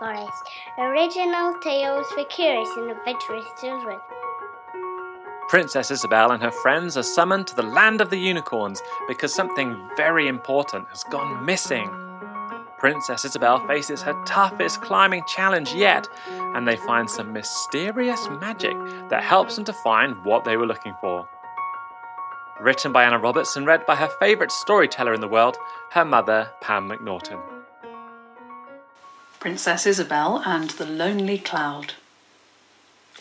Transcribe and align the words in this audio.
Forest, 0.00 0.48
original 0.78 1.52
tales 1.60 2.06
for 2.14 2.24
curious 2.24 2.70
and 2.78 2.90
adventurous 2.90 3.44
children. 3.60 3.98
Princess 5.50 5.90
Isobel 5.90 6.32
and 6.32 6.42
her 6.42 6.50
friends 6.50 6.96
are 6.96 7.02
summoned 7.02 7.46
to 7.48 7.54
the 7.54 7.62
land 7.62 8.00
of 8.00 8.08
the 8.08 8.18
unicorns 8.18 8.80
because 9.06 9.34
something 9.34 9.76
very 9.98 10.26
important 10.26 10.88
has 10.88 11.04
gone 11.04 11.44
missing. 11.44 11.90
Princess 12.78 13.26
Isobel 13.26 13.66
faces 13.66 14.00
her 14.00 14.14
toughest 14.24 14.80
climbing 14.80 15.22
challenge 15.26 15.74
yet, 15.74 16.08
and 16.54 16.66
they 16.66 16.76
find 16.76 17.10
some 17.10 17.34
mysterious 17.34 18.26
magic 18.40 18.74
that 19.10 19.22
helps 19.22 19.56
them 19.56 19.66
to 19.66 19.72
find 19.84 20.24
what 20.24 20.44
they 20.44 20.56
were 20.56 20.66
looking 20.66 20.94
for. 21.02 21.28
Written 22.58 22.90
by 22.90 23.04
Anna 23.04 23.18
Roberts 23.18 23.54
and 23.54 23.66
read 23.66 23.84
by 23.84 23.96
her 23.96 24.08
favourite 24.18 24.50
storyteller 24.50 25.12
in 25.12 25.20
the 25.20 25.28
world, 25.28 25.58
her 25.90 26.06
mother, 26.06 26.52
Pam 26.62 26.88
McNaughton. 26.88 27.59
Princess 29.40 29.86
Isobel 29.86 30.42
and 30.44 30.68
the 30.68 30.84
Lonely 30.84 31.38
Cloud. 31.38 31.94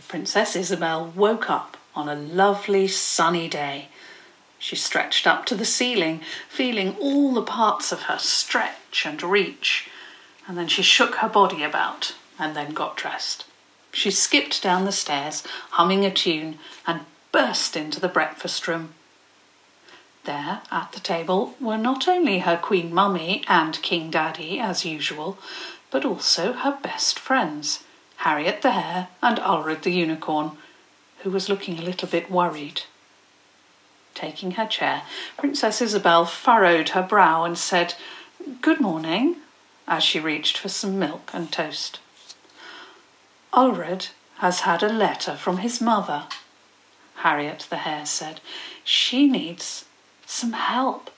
Princess 0.09 0.53
Isobel 0.53 1.13
woke 1.15 1.49
up 1.49 1.77
on 1.95 2.09
a 2.09 2.15
lovely 2.15 2.89
sunny 2.89 3.47
day. 3.47 3.87
She 4.57 4.75
stretched 4.75 5.25
up 5.25 5.45
to 5.45 5.55
the 5.55 5.63
ceiling, 5.63 6.19
feeling 6.49 6.97
all 6.99 7.33
the 7.33 7.41
parts 7.41 7.93
of 7.93 8.03
her 8.03 8.17
stretch 8.17 9.05
and 9.05 9.23
reach, 9.23 9.87
and 10.45 10.57
then 10.57 10.67
she 10.67 10.83
shook 10.83 11.15
her 11.15 11.29
body 11.29 11.63
about 11.63 12.13
and 12.37 12.53
then 12.53 12.73
got 12.73 12.97
dressed. 12.97 13.45
She 13.93 14.11
skipped 14.11 14.61
down 14.61 14.83
the 14.83 14.91
stairs, 14.91 15.43
humming 15.71 16.03
a 16.03 16.11
tune, 16.11 16.59
and 16.85 17.05
burst 17.31 17.77
into 17.77 18.01
the 18.01 18.09
breakfast 18.09 18.67
room. 18.67 18.93
There, 20.25 20.61
at 20.69 20.91
the 20.91 20.99
table, 20.99 21.55
were 21.61 21.77
not 21.77 22.09
only 22.09 22.39
her 22.39 22.57
Queen 22.57 22.93
Mummy 22.93 23.41
and 23.47 23.81
King 23.81 24.11
Daddy, 24.11 24.59
as 24.59 24.83
usual, 24.83 25.39
but 25.91 26.05
also 26.05 26.53
her 26.53 26.77
best 26.81 27.17
friends, 27.19 27.83
Harriet 28.17 28.61
the 28.61 28.71
Hare 28.71 29.07
and 29.21 29.37
Ulred 29.39 29.83
the 29.83 29.91
Unicorn, 29.91 30.57
who 31.19 31.31
was 31.31 31.49
looking 31.49 31.79
a 31.79 31.83
little 31.83 32.07
bit 32.07 32.29
worried. 32.29 32.81
Taking 34.13 34.51
her 34.51 34.65
chair, 34.65 35.03
Princess 35.37 35.81
Isobel 35.81 36.25
furrowed 36.27 36.89
her 36.89 37.01
brow 37.01 37.43
and 37.43 37.57
said, 37.57 37.95
Good 38.61 38.79
morning, 38.79 39.37
as 39.87 40.03
she 40.03 40.19
reached 40.19 40.57
for 40.57 40.69
some 40.69 40.99
milk 40.99 41.31
and 41.33 41.51
toast. 41.51 41.99
Ulred 43.53 44.09
has 44.37 44.61
had 44.61 44.83
a 44.83 44.93
letter 44.93 45.35
from 45.35 45.57
his 45.57 45.81
mother, 45.81 46.25
Harriet 47.15 47.67
the 47.69 47.77
Hare 47.77 48.05
said. 48.05 48.39
She 48.83 49.27
needs 49.27 49.85
some 50.25 50.53
help. 50.53 51.09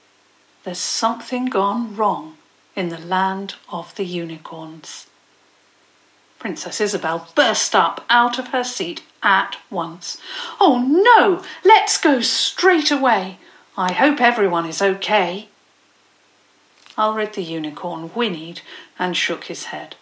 There's 0.63 0.79
something 0.79 1.45
gone 1.45 1.95
wrong 1.95 2.37
in 2.75 2.89
the 2.89 2.99
land 2.99 3.55
of 3.71 3.95
the 3.95 4.05
unicorns. 4.05 5.07
Princess 6.39 6.81
Isobel 6.81 7.27
burst 7.35 7.75
up 7.75 8.03
out 8.09 8.39
of 8.39 8.47
her 8.47 8.63
seat 8.63 9.03
at 9.21 9.57
once. 9.69 10.17
Oh 10.59 10.79
no! 10.79 11.43
Let's 11.63 11.99
go 11.99 12.21
straight 12.21 12.89
away. 12.89 13.37
I 13.77 13.93
hope 13.93 14.19
everyone 14.19 14.65
is 14.65 14.81
okay. 14.81 15.49
Ulred 16.97 17.33
the 17.33 17.43
unicorn 17.43 18.09
whinnied 18.09 18.61
and 18.97 19.15
shook 19.15 19.45
his 19.45 19.65
head. 19.65 19.95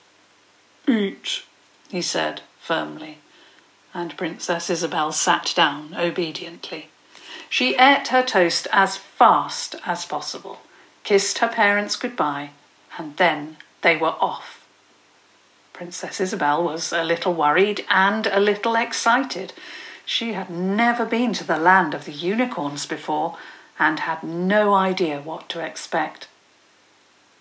Eat, 0.88 1.44
he 1.90 2.02
said 2.02 2.42
firmly, 2.60 3.20
and 3.94 4.18
Princess 4.18 4.70
Isobel 4.70 5.14
sat 5.14 5.54
down 5.56 5.96
obediently. 5.98 6.90
She 7.50 7.76
ate 7.76 8.10
her 8.10 8.24
toast 8.24 8.68
as 8.72 8.98
fast 8.98 9.76
as 9.86 10.06
possible, 10.06 10.60
kissed 11.04 11.40
her 11.40 11.48
parents 11.48 11.96
goodbye, 11.96 12.52
and 13.00 13.18
then 13.18 13.58
they 13.82 13.96
were 13.98 14.16
off. 14.20 14.66
Princess 15.74 16.20
Isobel 16.20 16.62
was 16.64 16.92
a 16.92 17.04
little 17.04 17.34
worried 17.34 17.86
and 17.90 18.28
a 18.28 18.40
little 18.40 18.76
excited. 18.76 19.54
She 20.06 20.34
had 20.34 20.50
never 20.50 21.06
been 21.06 21.34
to 21.34 21.46
the 21.46 21.58
land 21.58 21.94
of 21.94 22.06
the 22.06 22.12
unicorns 22.12 22.86
before 22.86 23.38
and 23.80 24.02
had 24.02 24.24
no 24.24 24.74
idea 24.74 25.22
what 25.22 25.48
to 25.50 25.66
expect. 25.66 26.28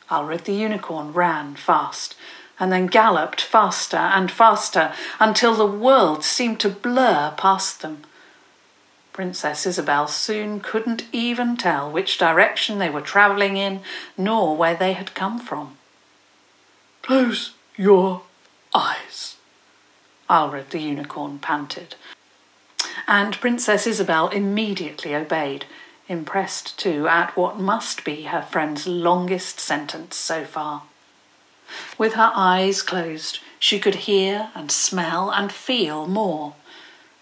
Ulred 0.08 0.44
the 0.44 0.54
unicorn 0.54 1.12
ran 1.12 1.56
fast 1.56 2.14
and 2.60 2.70
then 2.72 2.86
galloped 2.86 3.40
faster 3.40 3.96
and 3.96 4.30
faster 4.30 4.92
until 5.18 5.54
the 5.54 5.66
world 5.66 6.24
seemed 6.24 6.60
to 6.60 6.68
blur 6.68 7.34
past 7.36 7.82
them. 7.82 8.02
Princess 9.18 9.66
Isobel 9.66 10.06
soon 10.06 10.60
couldn't 10.60 11.06
even 11.10 11.56
tell 11.56 11.90
which 11.90 12.18
direction 12.18 12.78
they 12.78 12.88
were 12.88 13.00
travelling 13.00 13.56
in, 13.56 13.80
nor 14.16 14.56
where 14.56 14.76
they 14.76 14.92
had 14.92 15.12
come 15.12 15.40
from. 15.40 15.76
Close 17.02 17.50
your 17.76 18.22
eyes, 18.72 19.34
Ulred 20.30 20.70
the 20.70 20.78
unicorn 20.78 21.40
panted. 21.40 21.96
And 23.08 23.40
Princess 23.40 23.88
Isobel 23.88 24.28
immediately 24.28 25.16
obeyed, 25.16 25.64
impressed 26.06 26.78
too 26.78 27.08
at 27.08 27.36
what 27.36 27.58
must 27.58 28.04
be 28.04 28.22
her 28.22 28.42
friend's 28.42 28.86
longest 28.86 29.58
sentence 29.58 30.14
so 30.14 30.44
far. 30.44 30.82
With 31.98 32.14
her 32.14 32.30
eyes 32.36 32.82
closed, 32.82 33.40
she 33.58 33.80
could 33.80 34.06
hear 34.06 34.50
and 34.54 34.70
smell 34.70 35.28
and 35.28 35.50
feel 35.50 36.06
more. 36.06 36.54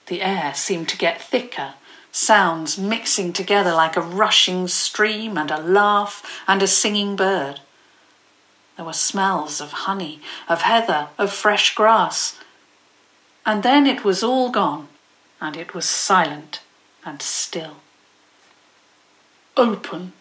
The 0.08 0.20
air 0.20 0.52
seemed 0.54 0.90
to 0.90 0.98
get 0.98 1.22
thicker 1.22 1.72
sounds 2.16 2.78
mixing 2.78 3.30
together 3.30 3.74
like 3.74 3.94
a 3.94 4.00
rushing 4.00 4.66
stream 4.66 5.36
and 5.36 5.50
a 5.50 5.60
laugh 5.60 6.42
and 6.48 6.62
a 6.62 6.66
singing 6.66 7.14
bird. 7.14 7.60
There 8.76 8.86
were 8.86 8.94
smells 8.94 9.60
of 9.60 9.84
honey, 9.84 10.20
of 10.48 10.62
heather, 10.62 11.08
of 11.18 11.30
fresh 11.30 11.74
grass. 11.74 12.38
And 13.44 13.62
then 13.62 13.86
it 13.86 14.02
was 14.02 14.22
all 14.22 14.50
gone, 14.50 14.88
and 15.42 15.58
it 15.58 15.74
was 15.74 15.84
silent 15.84 16.60
and 17.04 17.20
still. 17.20 17.76
Open, 19.56 20.14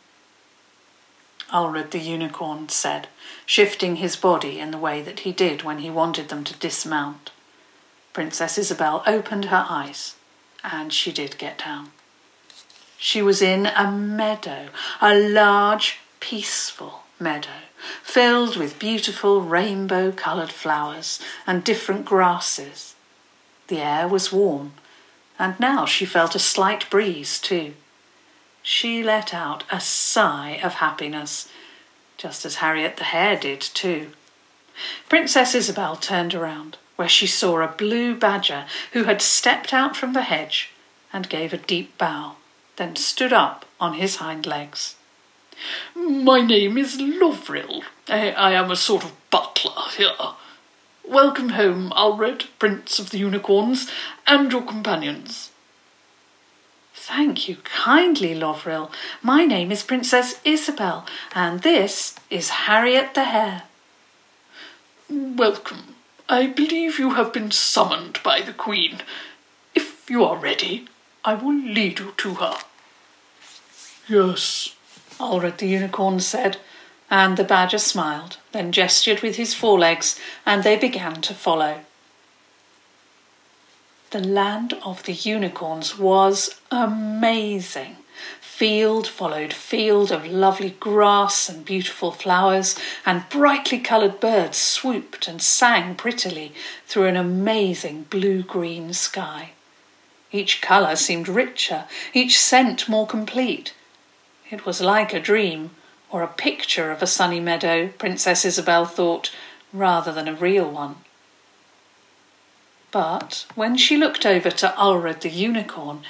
Ulred 1.54 1.92
the 1.92 2.00
unicorn 2.00 2.68
said, 2.68 3.08
shifting 3.46 3.98
his 3.98 4.18
body 4.18 4.60
in 4.60 4.72
the 4.72 4.78
way 4.78 5.02
that 5.02 5.22
he 5.22 5.32
did 5.32 5.64
when 5.64 5.80
he 5.80 5.90
wanted 5.90 6.28
them 6.28 6.44
to 6.44 6.60
dismount. 6.60 7.32
Princess 8.12 8.58
Isobel 8.58 9.02
opened 9.08 9.46
her 9.46 9.66
eyes 9.70 10.16
and 10.72 10.92
she 10.92 11.12
did 11.12 11.38
get 11.38 11.60
down. 11.60 11.92
She 12.98 13.22
was 13.22 13.42
in 13.42 13.68
a 13.68 13.92
meadow, 13.92 14.70
a 15.02 15.16
large, 15.16 16.00
peaceful 16.20 17.04
meadow, 17.20 17.62
filled 18.02 18.58
with 18.58 18.80
beautiful 18.80 19.42
rainbow 19.42 20.12
coloured 20.12 20.52
flowers 20.52 21.20
and 21.46 21.64
different 21.64 22.06
grasses. 22.06 22.96
The 23.68 23.80
air 23.80 24.08
was 24.08 24.32
warm, 24.32 24.74
and 25.38 25.60
now 25.60 25.86
she 25.86 26.06
felt 26.06 26.36
a 26.36 26.40
slight 26.40 26.90
breeze 26.90 27.40
too. 27.40 27.74
She 28.64 29.04
let 29.04 29.34
out 29.34 29.64
a 29.72 29.80
sigh 29.80 30.60
of 30.64 30.76
happiness, 30.76 31.50
just 32.18 32.46
as 32.46 32.56
Harriet 32.56 32.98
the 32.98 33.04
Hare 33.06 33.36
did 33.36 33.62
too. 33.62 34.12
Princess 35.10 35.54
Isobel 35.54 35.98
turned 35.98 36.34
around 36.34 36.78
where 36.96 37.10
she 37.10 37.28
saw 37.28 37.62
a 37.62 37.68
blue 37.68 38.16
badger 38.16 38.66
who 38.94 39.04
had 39.04 39.22
stepped 39.22 39.74
out 39.74 39.96
from 39.96 40.14
the 40.14 40.24
hedge 40.24 40.72
and 41.12 41.30
gave 41.30 41.54
a 41.54 41.58
deep 41.58 41.98
bow, 41.98 42.36
then 42.78 42.96
stood 42.96 43.34
up 43.34 43.66
on 43.80 43.94
his 43.94 44.18
hind 44.18 44.46
legs. 44.46 44.96
My 45.96 46.42
name 46.42 46.78
is 46.78 46.98
Lovril. 46.98 47.84
I, 48.10 48.32
I 48.32 48.52
am 48.52 48.72
a 48.72 48.76
sort 48.76 49.04
of 49.04 49.14
butler 49.30 49.84
here. 49.98 50.12
Welcome 51.08 51.50
home, 51.50 51.92
Ulred, 51.96 52.46
Prince 52.60 53.00
of 53.00 53.12
the 53.12 53.20
Unicorns, 53.20 53.90
and 54.26 54.52
your 54.52 54.64
companions. 54.64 55.52
Thank 56.94 57.48
you 57.48 57.58
kindly, 57.64 58.34
Lovril. 58.34 58.92
My 59.22 59.46
name 59.46 59.72
is 59.72 59.84
Princess 59.84 60.40
Isobel, 60.44 61.06
and 61.34 61.62
this 61.62 62.16
is 62.30 62.50
Harriet 62.50 63.14
the 63.14 63.26
Hare. 63.26 63.64
Welcome. 65.10 65.95
I 66.28 66.48
believe 66.48 66.98
you 66.98 67.12
have 67.12 67.32
been 67.32 67.52
summoned 67.52 68.20
by 68.24 68.42
the 68.42 68.54
Queen. 68.54 69.02
If 69.76 70.10
you 70.10 70.24
are 70.24 70.36
ready, 70.36 70.88
I 71.24 71.36
will 71.36 71.54
lead 71.56 72.00
you 72.00 72.14
to 72.18 72.34
her. 72.36 72.58
Yes, 74.08 74.76
Ulred 75.20 75.58
the 75.58 75.68
Unicorn 75.68 76.20
said, 76.20 76.58
and 77.12 77.38
the 77.38 77.44
badger 77.44 77.78
smiled, 77.78 78.38
then 78.54 78.72
gestured 78.72 79.22
with 79.22 79.36
his 79.36 79.54
forelegs, 79.54 80.20
and 80.48 80.64
they 80.64 80.76
began 80.76 81.22
to 81.22 81.36
follow. 81.36 81.82
The 84.10 84.20
land 84.20 84.74
of 84.84 85.04
the 85.04 85.14
unicorns 85.14 85.98
was 85.98 86.60
amazing. 86.72 87.98
Field 88.56 89.06
followed 89.06 89.52
field 89.52 90.14
of 90.14 90.26
lovely 90.26 90.70
grass 90.80 91.50
and 91.50 91.66
beautiful 91.66 92.14
flowers, 92.14 92.74
and 93.06 93.28
brightly 93.28 93.80
coloured 93.80 94.22
birds 94.22 94.58
swooped 94.58 95.28
and 95.28 95.42
sang 95.42 95.94
prettily 95.96 96.54
through 96.88 97.08
an 97.08 97.18
amazing 97.18 98.04
blue 98.04 98.44
green 98.44 98.94
sky. 98.94 99.50
Each 100.32 100.62
colour 100.62 100.96
seemed 100.96 101.28
richer, 101.28 101.84
each 102.14 102.40
scent 102.40 102.88
more 102.88 103.06
complete. 103.06 103.74
It 104.50 104.66
was 104.66 104.80
like 104.80 105.14
a 105.14 105.20
dream, 105.20 105.72
or 106.10 106.24
a 106.24 106.28
picture 106.30 106.92
of 106.92 107.02
a 107.02 107.08
sunny 107.08 107.42
meadow, 107.42 107.90
Princess 107.98 108.46
Isobel 108.46 108.86
thought, 108.86 109.36
rather 109.74 110.14
than 110.14 110.30
a 110.30 110.34
real 110.34 110.72
one. 110.72 110.96
But 112.92 113.48
when 113.54 113.76
she 113.76 113.98
looked 113.98 114.26
over 114.26 114.50
to 114.50 114.74
Ulred 114.78 115.20
the 115.20 115.30
unicorn, 115.30 116.04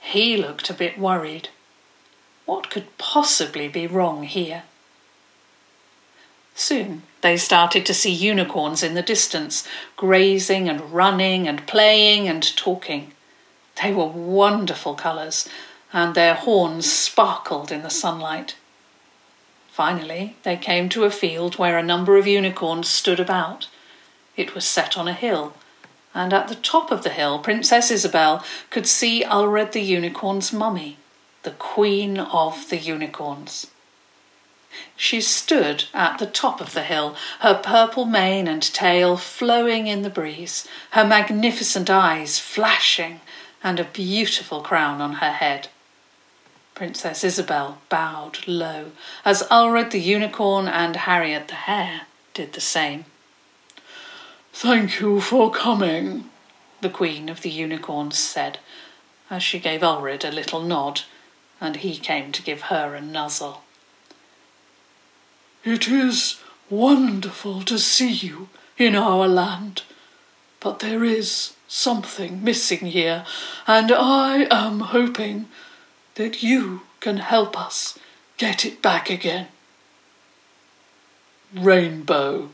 he 0.00 0.38
looked 0.38 0.70
a 0.70 0.72
bit 0.72 0.98
worried. 0.98 1.50
What 2.50 2.68
could 2.68 2.98
possibly 2.98 3.68
be 3.68 3.86
wrong 3.86 4.24
here? 4.24 4.64
Soon 6.56 7.04
they 7.20 7.36
started 7.36 7.86
to 7.86 7.94
see 7.94 8.10
unicorns 8.10 8.82
in 8.82 8.94
the 8.94 9.02
distance, 9.02 9.68
grazing 9.96 10.68
and 10.68 10.92
running 10.92 11.46
and 11.46 11.64
playing 11.68 12.26
and 12.26 12.42
talking. 12.56 13.12
They 13.80 13.92
were 13.92 14.06
wonderful 14.06 14.96
colours, 14.96 15.48
and 15.92 16.16
their 16.16 16.34
horns 16.34 16.90
sparkled 16.90 17.70
in 17.70 17.82
the 17.82 17.88
sunlight. 17.88 18.56
Finally, 19.70 20.34
they 20.42 20.56
came 20.56 20.88
to 20.88 21.04
a 21.04 21.10
field 21.12 21.56
where 21.56 21.78
a 21.78 21.84
number 21.84 22.16
of 22.16 22.26
unicorns 22.26 22.88
stood 22.88 23.20
about. 23.20 23.68
It 24.36 24.56
was 24.56 24.64
set 24.64 24.98
on 24.98 25.06
a 25.06 25.12
hill, 25.12 25.54
and 26.12 26.32
at 26.32 26.48
the 26.48 26.56
top 26.56 26.90
of 26.90 27.04
the 27.04 27.10
hill, 27.10 27.38
Princess 27.38 27.92
Isobel 27.92 28.42
could 28.70 28.88
see 28.88 29.22
Ulred 29.22 29.70
the 29.70 29.82
unicorn's 29.82 30.52
mummy, 30.52 30.96
the 31.42 31.50
queen 31.52 32.18
of 32.18 32.68
the 32.68 32.76
unicorns. 32.76 33.66
She 34.96 35.20
stood 35.20 35.84
at 35.92 36.18
the 36.18 36.26
top 36.26 36.60
of 36.60 36.74
the 36.74 36.82
hill, 36.82 37.16
her 37.40 37.54
purple 37.54 38.04
mane 38.04 38.46
and 38.46 38.62
tail 38.62 39.16
flowing 39.16 39.86
in 39.86 40.02
the 40.02 40.10
breeze, 40.10 40.68
her 40.90 41.04
magnificent 41.04 41.90
eyes 41.90 42.38
flashing, 42.38 43.20
and 43.62 43.80
a 43.80 43.84
beautiful 43.84 44.60
crown 44.60 45.00
on 45.00 45.14
her 45.14 45.32
head. 45.32 45.68
Princess 46.74 47.24
Isobel 47.24 47.78
bowed 47.88 48.46
low, 48.46 48.92
as 49.24 49.42
Ulred 49.50 49.90
the 49.90 50.00
unicorn 50.00 50.68
and 50.68 50.96
Harriet 50.96 51.48
the 51.48 51.54
hare 51.54 52.02
did 52.32 52.52
the 52.52 52.60
same. 52.60 53.04
Thank 54.52 55.00
you 55.00 55.20
for 55.20 55.50
coming, 55.50 56.30
the 56.80 56.88
Queen 56.88 57.28
of 57.28 57.42
the 57.42 57.50
Unicorns 57.50 58.18
said, 58.18 58.58
as 59.28 59.42
she 59.42 59.58
gave 59.58 59.82
Ulred 59.82 60.24
a 60.24 60.30
little 60.30 60.62
nod, 60.62 61.02
and 61.60 61.76
he 61.76 61.96
came 61.96 62.32
to 62.32 62.42
give 62.42 62.62
her 62.62 62.94
a 62.94 63.00
nuzzle. 63.00 63.62
It 65.64 65.88
is 65.88 66.40
wonderful 66.70 67.62
to 67.62 67.78
see 67.78 68.10
you 68.10 68.48
in 68.78 68.96
our 68.96 69.28
land, 69.28 69.82
but 70.58 70.78
there 70.78 71.04
is 71.04 71.54
something 71.68 72.42
missing 72.42 72.86
here, 72.86 73.24
and 73.66 73.92
I 73.92 74.46
am 74.50 74.80
hoping 74.80 75.48
that 76.14 76.42
you 76.42 76.82
can 77.00 77.18
help 77.18 77.58
us 77.58 77.98
get 78.38 78.64
it 78.64 78.80
back 78.80 79.10
again. 79.10 79.48
Rainbow, 81.54 82.50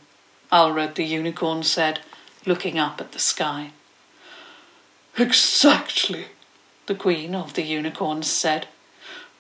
Ulred 0.51 0.95
the 0.95 1.05
unicorn 1.05 1.63
said, 1.63 2.01
looking 2.45 2.79
up 2.79 3.01
at 3.01 3.13
the 3.13 3.19
sky. 3.19 3.71
Exactly, 5.19 6.27
the 6.87 6.95
queen 6.95 7.35
of 7.35 7.55
the 7.55 7.63
unicorns 7.63 8.31
said. 8.31 8.67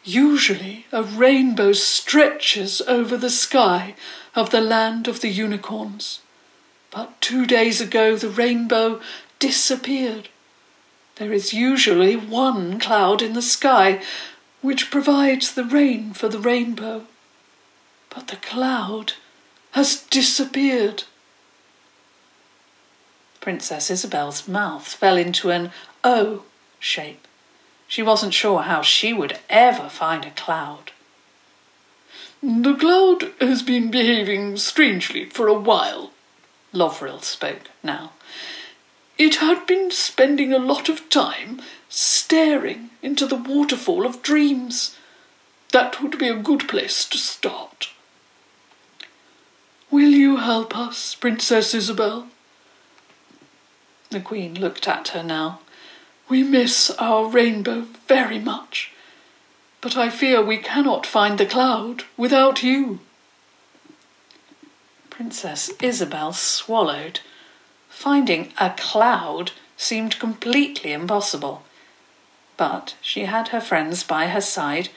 Usually 0.06 0.86
a 0.92 1.02
rainbow 1.02 1.72
stretches 1.72 2.80
over 2.82 3.16
the 3.16 3.28
sky 3.28 3.96
of 4.36 4.50
the 4.50 4.60
land 4.60 5.08
of 5.08 5.20
the 5.20 5.28
unicorns. 5.28 6.20
But 6.92 7.20
two 7.20 7.44
days 7.44 7.80
ago 7.80 8.14
the 8.14 8.28
rainbow 8.28 9.00
disappeared. 9.40 10.28
There 11.16 11.32
is 11.32 11.52
usually 11.52 12.14
one 12.14 12.78
cloud 12.78 13.20
in 13.20 13.32
the 13.32 13.42
sky 13.42 14.00
which 14.62 14.92
provides 14.92 15.52
the 15.52 15.64
rain 15.64 16.12
for 16.12 16.28
the 16.28 16.38
rainbow. 16.38 17.06
But 18.08 18.28
the 18.28 18.36
cloud 18.36 19.14
has 19.72 20.02
disappeared. 20.04 21.02
Princess 23.40 23.90
Isobel's 23.90 24.46
mouth 24.46 24.86
fell 24.86 25.16
into 25.16 25.50
an 25.50 25.72
O 26.04 26.44
shape. 26.78 27.26
She 27.88 28.02
wasn't 28.02 28.34
sure 28.34 28.62
how 28.62 28.82
she 28.82 29.12
would 29.12 29.38
ever 29.48 29.88
find 29.88 30.24
a 30.24 30.30
cloud. 30.30 30.92
The 32.42 32.74
cloud 32.74 33.32
has 33.40 33.62
been 33.62 33.90
behaving 33.90 34.56
strangely 34.58 35.24
for 35.26 35.48
a 35.48 35.54
while, 35.54 36.12
Lovril 36.72 37.22
spoke 37.22 37.70
now. 37.82 38.12
It 39.18 39.36
had 39.36 39.66
been 39.66 39.90
spending 39.90 40.52
a 40.52 40.58
lot 40.58 40.88
of 40.88 41.08
time 41.08 41.62
staring 41.88 42.90
into 43.02 43.26
the 43.26 43.36
waterfall 43.36 44.04
of 44.04 44.22
dreams. 44.22 44.96
That 45.72 46.02
would 46.02 46.18
be 46.18 46.28
a 46.28 46.34
good 46.34 46.68
place 46.68 47.04
to 47.06 47.16
start. 47.16 47.90
Will 49.90 50.10
you 50.10 50.36
help 50.36 50.76
us, 50.76 51.14
Princess 51.14 51.72
Isobel? 51.72 52.28
The 54.10 54.20
Queen 54.20 54.54
looked 54.60 54.86
at 54.86 55.08
her 55.08 55.22
now. 55.22 55.60
We 56.28 56.42
miss 56.42 56.90
our 56.98 57.26
rainbow 57.26 57.86
very 58.08 58.40
much, 58.40 58.92
but 59.80 59.96
I 59.96 60.08
fear 60.10 60.42
we 60.42 60.56
cannot 60.58 61.06
find 61.06 61.38
the 61.38 61.46
cloud 61.46 62.04
without 62.16 62.62
you. 62.62 62.98
Princess 65.08 65.70
Isobel 65.80 66.34
swallowed. 66.34 67.20
Finding 67.88 68.52
a 68.58 68.70
cloud 68.76 69.52
seemed 69.76 70.18
completely 70.18 70.92
impossible. 70.92 71.62
But 72.56 72.96
she 73.00 73.26
had 73.26 73.48
her 73.48 73.60
friends 73.60 74.02
by 74.02 74.26
her 74.26 74.40
side, 74.40 74.88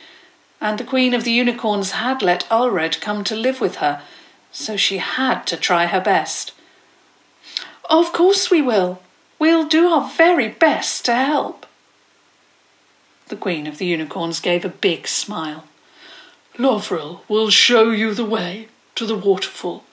and 0.60 0.78
the 0.78 0.84
Queen 0.84 1.14
of 1.14 1.24
the 1.24 1.32
Unicorns 1.32 1.92
had 1.92 2.22
let 2.22 2.48
Ulred 2.50 3.00
come 3.00 3.24
to 3.26 3.36
live 3.36 3.62
with 3.62 3.76
her, 3.76 4.02
so 4.52 4.76
she 4.76 4.98
had 4.98 5.44
to 5.48 5.58
try 5.58 5.86
her 5.86 6.02
best. 6.02 6.54
Of 7.90 8.12
course 8.12 8.50
we 8.50 8.62
will, 8.62 9.02
We'll 9.40 9.68
do 9.68 9.88
our 9.88 10.10
very 10.10 10.50
best 10.50 11.06
to 11.06 11.16
help. 11.16 11.66
The 13.30 13.38
Queen 13.38 13.68
of 13.68 13.78
the 13.78 13.86
Unicorns 13.86 14.42
gave 14.42 14.66
a 14.66 14.70
big 14.70 15.08
smile. 15.08 15.64
Lovril 16.58 17.22
will 17.30 17.50
show 17.50 17.90
you 17.92 18.14
the 18.14 18.26
way 18.26 18.68
to 18.96 19.06
the 19.06 19.16
waterfall. 19.16 19.86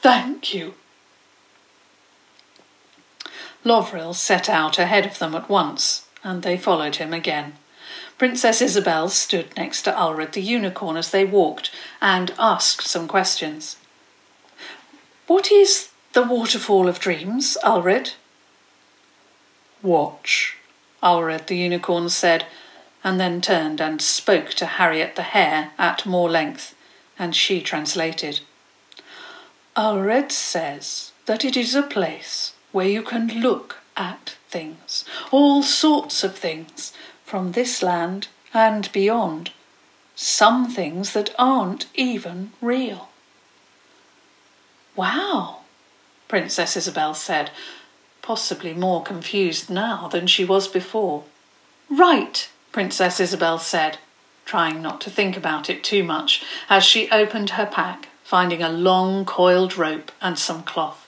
Thank 0.00 0.54
you. 0.54 0.74
Lovril 3.64 4.14
set 4.14 4.48
out 4.48 4.78
ahead 4.78 5.04
of 5.04 5.18
them 5.18 5.34
at 5.34 5.48
once, 5.48 6.06
and 6.22 6.42
they 6.42 6.56
followed 6.56 6.96
him 6.96 7.12
again. 7.12 7.54
Princess 8.18 8.60
Isobel 8.60 9.08
stood 9.08 9.56
next 9.56 9.82
to 9.82 9.92
Ulred 9.92 10.32
the 10.32 10.42
unicorn 10.42 10.96
as 10.96 11.10
they 11.10 11.24
walked 11.24 11.70
and 12.00 12.32
asked 12.38 12.86
some 12.86 13.08
questions. 13.08 13.78
What 15.26 15.50
is 15.50 15.88
the 16.12 16.22
Waterfall 16.22 16.88
of 16.88 17.00
Dreams, 17.00 17.56
Ulred? 17.64 18.12
Watch, 19.84 20.56
Ulred 21.02 21.46
the 21.46 21.56
unicorn 21.56 22.08
said, 22.08 22.46
and 23.04 23.20
then 23.20 23.42
turned 23.42 23.82
and 23.82 24.00
spoke 24.00 24.48
to 24.54 24.64
Harriet 24.64 25.14
the 25.14 25.22
hare 25.22 25.72
at 25.78 26.06
more 26.06 26.30
length, 26.30 26.74
and 27.18 27.36
she 27.36 27.60
translated. 27.60 28.40
Ulred 29.76 30.32
says 30.32 31.12
that 31.26 31.44
it 31.44 31.54
is 31.54 31.74
a 31.74 31.82
place 31.82 32.54
where 32.72 32.88
you 32.88 33.02
can 33.02 33.42
look 33.42 33.80
at 33.94 34.36
things, 34.48 35.04
all 35.30 35.62
sorts 35.62 36.24
of 36.24 36.34
things, 36.34 36.94
from 37.26 37.52
this 37.52 37.82
land 37.82 38.28
and 38.54 38.90
beyond, 38.90 39.50
some 40.16 40.70
things 40.70 41.12
that 41.12 41.34
aren't 41.38 41.86
even 41.94 42.52
real. 42.62 43.08
Wow, 44.96 45.58
Princess 46.26 46.74
Isobel 46.74 47.14
said, 47.14 47.50
possibly 48.24 48.72
more 48.72 49.02
confused 49.02 49.68
now 49.68 50.08
than 50.08 50.26
she 50.26 50.46
was 50.46 50.66
before. 50.66 51.24
Right, 51.90 52.48
Princess 52.72 53.20
Isobel 53.20 53.60
said, 53.60 53.98
trying 54.46 54.80
not 54.80 55.02
to 55.02 55.10
think 55.10 55.36
about 55.36 55.68
it 55.68 55.84
too 55.84 56.02
much 56.02 56.42
as 56.70 56.82
she 56.82 57.10
opened 57.10 57.50
her 57.50 57.66
pack, 57.66 58.08
finding 58.22 58.62
a 58.62 58.70
long 58.70 59.26
coiled 59.26 59.76
rope 59.76 60.10
and 60.22 60.38
some 60.38 60.62
cloth. 60.62 61.06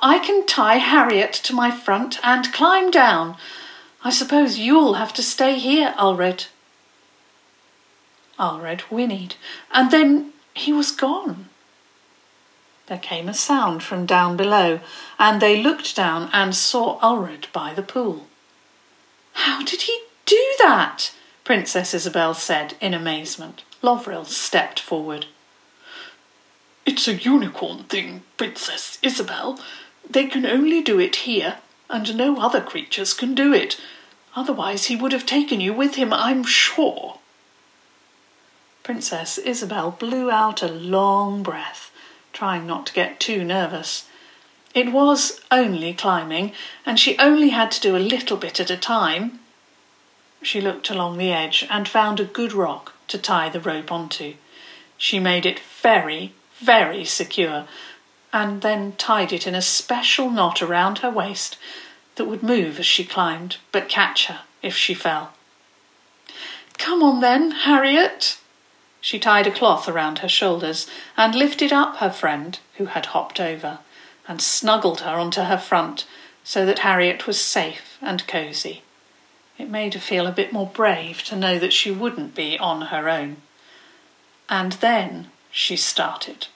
I 0.00 0.20
can 0.20 0.46
tie 0.46 0.78
Harriet 0.78 1.34
to 1.34 1.54
my 1.54 1.70
front 1.70 2.18
and 2.24 2.50
climb 2.50 2.90
down. 2.90 3.36
I 4.02 4.08
suppose 4.08 4.58
you'll 4.58 4.94
have 4.94 5.12
to 5.14 5.22
stay 5.22 5.58
here, 5.58 5.94
Ulred. 5.98 6.46
Ulred 8.38 8.80
whinnied, 8.90 9.34
and 9.70 9.90
then 9.90 10.32
he 10.54 10.72
was 10.72 10.92
gone. 10.92 11.50
There 12.92 12.98
came 12.98 13.26
a 13.26 13.32
sound 13.32 13.82
from 13.82 14.04
down 14.04 14.36
below, 14.36 14.80
and 15.18 15.40
they 15.40 15.62
looked 15.62 15.96
down 15.96 16.28
and 16.30 16.54
saw 16.54 16.98
Ulred 17.00 17.50
by 17.50 17.72
the 17.72 17.80
pool. 17.82 18.26
How 19.32 19.64
did 19.64 19.88
he 19.88 19.98
do 20.26 20.54
that? 20.58 21.10
Princess 21.42 21.94
Isobel 21.94 22.34
said 22.34 22.74
in 22.82 22.92
amazement. 22.92 23.62
Lovril 23.80 24.26
stepped 24.26 24.78
forward. 24.78 25.24
It's 26.84 27.08
a 27.08 27.14
unicorn 27.14 27.84
thing, 27.84 28.24
Princess 28.36 28.98
Isobel. 29.02 29.58
They 30.06 30.26
can 30.26 30.44
only 30.44 30.82
do 30.82 31.00
it 31.00 31.24
here, 31.24 31.60
and 31.88 32.14
no 32.14 32.42
other 32.42 32.60
creatures 32.60 33.14
can 33.14 33.34
do 33.34 33.54
it. 33.54 33.80
Otherwise, 34.36 34.84
he 34.84 34.96
would 34.96 35.12
have 35.12 35.24
taken 35.24 35.62
you 35.62 35.72
with 35.72 35.94
him, 35.94 36.12
I'm 36.12 36.44
sure. 36.44 37.20
Princess 38.82 39.38
Isobel 39.38 39.98
blew 39.98 40.30
out 40.30 40.62
a 40.62 40.68
long 40.68 41.42
breath, 41.42 41.90
trying 42.32 42.66
not 42.66 42.86
to 42.86 42.92
get 42.92 43.20
too 43.20 43.44
nervous. 43.44 44.08
It 44.74 44.92
was 44.92 45.40
only 45.50 45.92
climbing, 45.92 46.52
and 46.86 46.98
she 46.98 47.18
only 47.18 47.50
had 47.50 47.70
to 47.72 47.80
do 47.80 47.96
a 47.96 47.98
little 47.98 48.36
bit 48.36 48.58
at 48.58 48.70
a 48.70 48.76
time. 48.76 49.40
She 50.42 50.60
looked 50.60 50.90
along 50.90 51.18
the 51.18 51.30
edge 51.30 51.66
and 51.70 51.86
found 51.86 52.18
a 52.18 52.24
good 52.24 52.52
rock 52.52 52.94
to 53.08 53.18
tie 53.18 53.48
the 53.48 53.60
rope 53.60 53.92
onto. 53.92 54.34
She 54.96 55.20
made 55.20 55.44
it 55.44 55.60
very, 55.80 56.32
very 56.58 57.04
secure, 57.04 57.66
and 58.32 58.62
then 58.62 58.92
tied 58.96 59.32
it 59.32 59.46
in 59.46 59.54
a 59.54 59.62
special 59.62 60.30
knot 60.30 60.62
around 60.62 60.98
her 60.98 61.10
waist 61.10 61.58
that 62.14 62.24
would 62.24 62.42
move 62.42 62.78
as 62.78 62.86
she 62.86 63.04
climbed, 63.04 63.58
but 63.72 63.88
catch 63.88 64.26
her 64.26 64.40
if 64.62 64.74
she 64.74 64.94
fell. 64.94 65.32
Come 66.78 67.02
on 67.02 67.20
then, 67.20 67.50
Harriet. 67.50 68.38
She 69.02 69.18
tied 69.18 69.48
a 69.48 69.50
cloth 69.50 69.88
around 69.88 70.20
her 70.20 70.28
shoulders 70.28 70.86
and 71.16 71.34
lifted 71.34 71.72
up 71.72 71.96
her 71.96 72.08
friend, 72.08 72.58
who 72.76 72.86
had 72.86 73.06
hopped 73.06 73.40
over, 73.40 73.80
and 74.28 74.40
snuggled 74.40 75.00
her 75.00 75.16
onto 75.16 75.42
her 75.42 75.58
front 75.58 76.06
so 76.44 76.64
that 76.64 76.78
Harriet 76.78 77.26
was 77.26 77.40
safe 77.40 77.98
and 78.00 78.26
cosy. 78.28 78.82
It 79.58 79.68
made 79.68 79.94
her 79.94 80.00
feel 80.00 80.28
a 80.28 80.32
bit 80.32 80.52
more 80.52 80.68
brave 80.68 81.24
to 81.24 81.36
know 81.36 81.58
that 81.58 81.72
she 81.72 81.90
wouldn't 81.90 82.36
be 82.36 82.56
on 82.58 82.82
her 82.82 83.08
own. 83.08 83.38
And 84.48 84.72
then 84.74 85.32
she 85.50 85.76
started. 85.76 86.46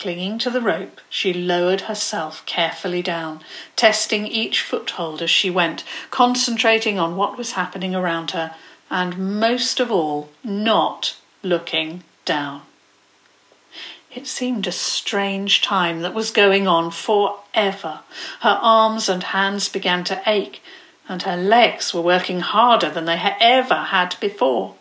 Clinging 0.00 0.38
to 0.38 0.50
the 0.50 0.60
rope, 0.60 1.00
she 1.08 1.32
lowered 1.32 1.82
herself 1.82 2.44
carefully 2.46 3.00
down, 3.00 3.42
testing 3.76 4.26
each 4.26 4.60
foothold 4.60 5.22
as 5.22 5.30
she 5.30 5.50
went, 5.50 5.84
concentrating 6.10 6.98
on 6.98 7.14
what 7.14 7.38
was 7.38 7.52
happening 7.52 7.94
around 7.94 8.32
her, 8.32 8.56
and 8.92 9.40
most 9.40 9.80
of 9.80 9.90
all, 9.90 10.28
not 10.44 11.16
looking 11.42 12.04
down. 12.26 12.60
It 14.14 14.26
seemed 14.26 14.66
a 14.66 14.72
strange 14.72 15.62
time 15.62 16.02
that 16.02 16.12
was 16.12 16.30
going 16.30 16.68
on 16.68 16.90
forever. 16.90 18.00
Her 18.40 18.58
arms 18.60 19.08
and 19.08 19.22
hands 19.22 19.70
began 19.70 20.04
to 20.04 20.22
ache, 20.26 20.62
and 21.08 21.22
her 21.22 21.38
legs 21.38 21.94
were 21.94 22.02
working 22.02 22.40
harder 22.40 22.90
than 22.90 23.06
they 23.06 23.16
had 23.16 23.34
ever 23.40 23.76
had 23.76 24.14
before. 24.20 24.74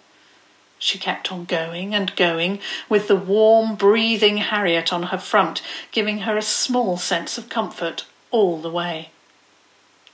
She 0.77 0.97
kept 0.97 1.31
on 1.31 1.45
going 1.45 1.95
and 1.95 2.13
going, 2.17 2.59
with 2.89 3.07
the 3.07 3.15
warm, 3.15 3.75
breathing 3.75 4.37
Harriet 4.37 4.91
on 4.91 5.03
her 5.03 5.17
front, 5.17 5.61
giving 5.93 6.19
her 6.19 6.35
a 6.35 6.41
small 6.41 6.97
sense 6.97 7.37
of 7.37 7.47
comfort 7.47 8.05
all 8.29 8.57
the 8.61 8.69
way. 8.69 9.11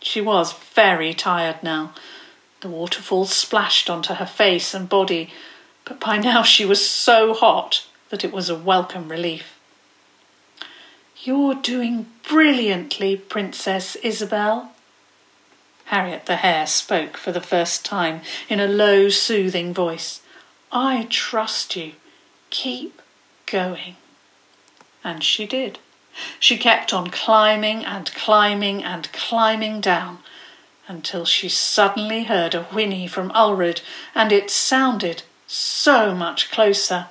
She 0.02 0.22
was 0.22 0.54
very 0.54 1.16
tired 1.16 1.64
now. 1.64 1.94
The 2.62 2.70
waterfall 2.70 3.26
splashed 3.26 3.90
onto 3.90 4.16
her 4.16 4.26
face 4.26 4.74
and 4.74 4.90
body, 4.90 5.32
but 5.86 6.00
by 6.00 6.18
now 6.18 6.44
she 6.44 6.66
was 6.66 6.88
so 6.88 7.34
hot 7.34 7.86
that 8.10 8.24
it 8.24 8.32
was 8.32 8.50
a 8.50 8.56
welcome 8.56 9.10
relief. 9.10 9.58
You're 11.22 11.56
doing 11.56 12.08
brilliantly, 12.28 13.18
Princess 13.18 13.96
Isobel. 14.04 14.70
Harriet 15.86 16.26
the 16.26 16.38
Hare 16.38 16.68
spoke 16.68 17.16
for 17.16 17.32
the 17.32 17.42
first 17.42 17.86
time 17.86 18.22
in 18.50 18.60
a 18.60 18.68
low, 18.68 19.10
soothing 19.10 19.74
voice. 19.74 20.22
I 20.72 21.08
trust 21.10 21.76
you. 21.76 21.94
Keep 22.50 23.02
going. 23.46 23.96
And 25.04 25.24
she 25.24 25.46
did. 25.46 25.80
She 26.40 26.58
kept 26.58 26.94
on 26.94 27.10
climbing 27.10 27.86
and 27.86 28.14
climbing 28.14 28.84
and 28.84 29.12
climbing 29.14 29.80
down 29.80 30.20
until 30.88 31.26
she 31.26 31.50
suddenly 31.50 32.24
heard 32.24 32.56
a 32.56 32.64
whinny 32.64 33.08
from 33.08 33.32
Ulred, 33.32 33.82
and 34.16 34.32
it 34.32 34.50
sounded 34.50 35.24
so 35.48 36.16
much 36.16 36.52
closer. 36.52 37.08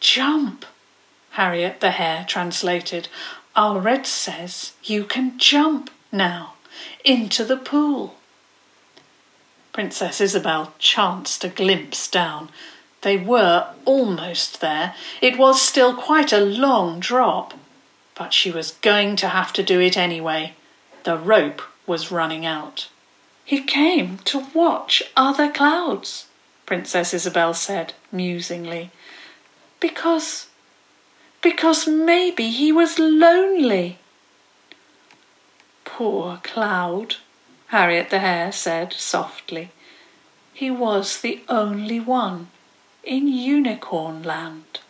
Jump, 0.00 0.64
Harriet 1.30 1.80
the 1.80 1.92
Hare 1.92 2.24
translated. 2.26 3.08
Ulred 3.54 4.06
says 4.06 4.72
you 4.82 5.04
can 5.04 5.38
jump 5.38 5.90
now 6.10 6.54
into 7.04 7.44
the 7.44 7.56
pool. 7.56 8.16
Princess 9.72 10.20
Isobel 10.20 10.72
chanced 10.78 11.44
a 11.44 11.48
glimpse 11.48 12.08
down. 12.08 12.50
They 13.02 13.16
were 13.16 13.68
almost 13.84 14.60
there. 14.60 14.94
It 15.20 15.38
was 15.38 15.62
still 15.62 15.94
quite 15.94 16.32
a 16.32 16.40
long 16.40 17.00
drop, 17.00 17.54
but 18.14 18.32
she 18.32 18.50
was 18.50 18.72
going 18.72 19.16
to 19.16 19.28
have 19.28 19.52
to 19.54 19.62
do 19.62 19.80
it 19.80 19.96
anyway. 19.96 20.54
The 21.04 21.16
rope 21.16 21.62
was 21.86 22.10
running 22.10 22.46
out. 22.46 22.88
He 23.44 23.62
came 23.62 24.18
to 24.18 24.46
watch 24.54 25.02
other 25.16 25.50
clouds, 25.50 26.26
Princess 26.66 27.12
Isobel 27.12 27.54
said 27.54 27.94
musingly. 28.12 28.90
Because. 29.80 30.46
because 31.42 31.86
maybe 31.88 32.50
he 32.50 32.70
was 32.70 32.98
lonely. 32.98 33.98
Poor 35.84 36.40
Cloud, 36.44 37.16
Harriet 37.68 38.10
the 38.10 38.20
Hare 38.20 38.52
said 38.52 38.92
softly. 38.92 39.70
He 40.52 40.70
was 40.70 41.20
the 41.20 41.42
only 41.48 41.98
one 42.00 42.48
in 43.02 43.26
Unicorn 43.28 44.22
Land. 44.22 44.80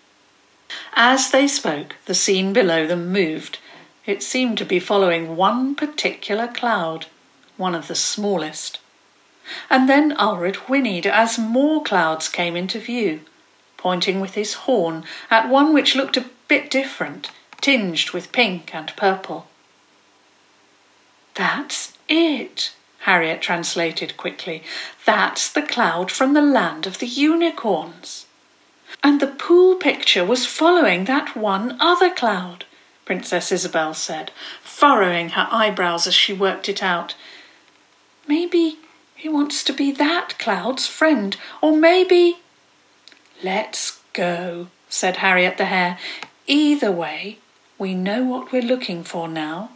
As 0.94 1.30
they 1.30 1.49
spoke, 1.49 1.97
the 2.06 2.14
scene 2.14 2.52
below 2.52 2.87
them 2.87 3.11
moved. 3.12 3.59
It 4.07 4.23
seemed 4.23 4.59
to 4.59 4.64
be 4.64 4.80
following 4.80 5.37
one 5.37 5.75
particular 5.75 6.49
cloud, 6.49 7.07
one 7.57 7.75
of 7.75 7.88
the 7.88 7.95
smallest. 7.95 8.78
And 9.69 9.88
then 9.88 10.16
Ulred 10.16 10.57
whinnied 10.69 11.07
as 11.07 11.38
more 11.38 11.83
clouds 11.83 12.28
came 12.28 12.57
into 12.57 12.78
view, 12.78 13.21
pointing 13.76 14.21
with 14.21 14.35
his 14.35 14.54
horn 14.54 15.04
at 15.30 15.49
one 15.49 15.73
which 15.73 15.95
looked 15.95 16.16
a 16.16 16.30
bit 16.49 16.71
different, 16.71 17.30
tinged 17.61 18.11
with 18.11 18.33
pink 18.33 18.75
and 18.75 18.95
purple. 18.97 19.47
That's 21.35 21.97
it, 22.09 22.73
Harriet 23.00 23.40
translated 23.40 24.16
quickly. 24.16 24.62
That's 25.07 25.50
the 25.50 25.62
cloud 25.62 26.11
from 26.11 26.35
the 26.35 26.42
land 26.42 26.87
of 26.87 26.99
the 26.99 27.07
unicorns. 27.07 28.26
And 29.02 29.21
the 29.21 29.26
pool 29.26 29.76
picture 29.76 30.25
was 30.25 30.47
following 30.47 31.04
that 31.04 31.37
one 31.37 31.76
other 31.80 32.11
cloud, 32.11 32.64
Princess 33.10 33.50
Isobel 33.50 33.92
said, 33.92 34.30
furrowing 34.62 35.30
her 35.30 35.48
eyebrows 35.50 36.06
as 36.06 36.14
she 36.14 36.32
worked 36.32 36.68
it 36.68 36.80
out. 36.80 37.16
Maybe 38.28 38.78
he 39.16 39.28
wants 39.28 39.64
to 39.64 39.72
be 39.72 39.90
that 39.90 40.38
cloud's 40.38 40.86
friend, 40.86 41.36
or 41.60 41.76
maybe. 41.76 42.38
Let's 43.42 44.00
go, 44.12 44.68
said 44.88 45.16
Harriet 45.16 45.58
the 45.58 45.64
Hare. 45.64 45.98
Either 46.46 46.92
way, 46.92 47.38
we 47.78 47.94
know 47.94 48.22
what 48.22 48.52
we're 48.52 48.62
looking 48.62 49.02
for 49.02 49.26
now. 49.26 49.70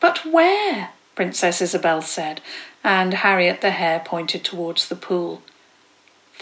But 0.00 0.26
where? 0.26 0.90
Princess 1.14 1.62
Isobel 1.62 2.02
said, 2.02 2.40
and 2.82 3.14
Harriet 3.14 3.60
the 3.60 3.70
Hare 3.70 4.02
pointed 4.04 4.42
towards 4.42 4.88
the 4.88 4.96
pool. 4.96 5.40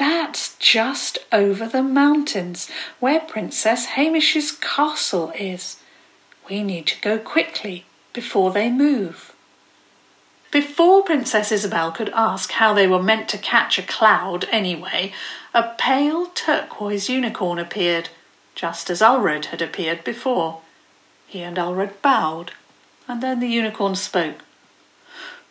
That's 0.01 0.57
just 0.57 1.19
over 1.31 1.69
the 1.69 1.83
mountains, 1.83 2.71
where 3.01 3.21
Princess 3.21 3.85
Hamish's 3.85 4.51
castle 4.51 5.31
is. 5.39 5.77
We 6.49 6.63
need 6.63 6.87
to 6.87 7.01
go 7.03 7.19
quickly 7.19 7.85
before 8.15 8.51
they 8.51 8.71
move. 8.71 9.35
Before 10.51 11.03
Princess 11.03 11.53
Isobel 11.53 11.93
could 11.95 12.09
ask 12.15 12.53
how 12.53 12.73
they 12.73 12.87
were 12.87 13.03
meant 13.03 13.29
to 13.29 13.37
catch 13.37 13.79
a 13.79 13.83
cloud 13.83 14.49
anyway, 14.51 15.13
a 15.53 15.75
pale 15.77 16.29
turquoise 16.29 17.11
unicorn 17.11 17.59
appeared, 17.59 18.09
just 18.55 18.89
as 18.89 19.03
Ulred 19.03 19.47
had 19.53 19.61
appeared 19.61 20.03
before. 20.03 20.63
He 21.27 21.43
and 21.43 21.59
Ulred 21.59 22.01
bowed, 22.01 22.53
and 23.07 23.23
then 23.23 23.41
the 23.41 23.49
unicorn 23.49 23.97
spoke. 23.97 24.39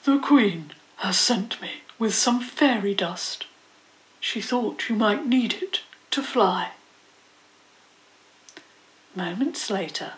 The 0.05 0.17
Queen 0.17 0.71
has 0.97 1.19
sent 1.19 1.61
me 1.61 1.83
with 1.99 2.15
some 2.15 2.41
fairy 2.41 2.95
dust. 2.95 3.45
She 4.19 4.41
thought 4.41 4.89
you 4.89 4.95
might 4.95 5.25
need 5.25 5.53
it 5.53 5.81
to 6.11 6.21
fly. 6.21 6.71
Moments 9.15 9.69
later, 9.69 10.13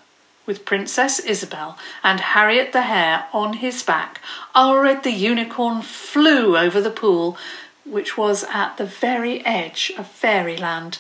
with 0.46 0.66
Princess 0.66 1.20
Isobel 1.20 1.78
and 2.04 2.20
Harriet 2.20 2.74
the 2.74 2.84
Hare 2.84 3.28
on 3.32 3.54
his 3.54 3.84
back, 3.84 4.20
Ulred 4.56 5.04
the 5.04 5.12
unicorn 5.12 5.82
flew 5.82 6.58
over 6.58 6.82
the 6.82 6.92
pool, 6.92 7.38
which 7.86 8.18
was 8.18 8.44
at 8.46 8.78
the 8.78 8.86
very 8.86 9.46
edge 9.46 9.92
of 9.98 10.08
fairyland, 10.08 11.00